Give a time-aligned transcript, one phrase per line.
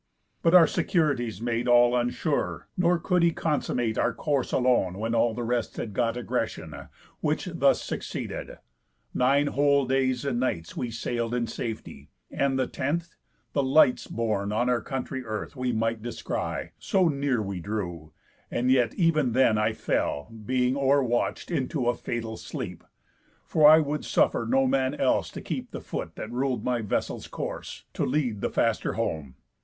[0.41, 5.35] But our securities made all unsure; Nor could he consummate our course alone, When all
[5.35, 6.89] the rest had got egressión;
[7.19, 8.57] Which thus succeeded:
[9.13, 13.13] Nine whole days and nights We sail'd in safety; and the tenth,
[13.53, 18.11] the lights Borne on our country earth we might descry, So near we drew;
[18.49, 22.83] and yet ev'n then fell I, Being overwatch'd, into a fatal sleep,
[23.45, 27.27] For I would suffer no man else to keep The foot that rul'd my vessel's
[27.27, 29.35] course, to lead The faster home.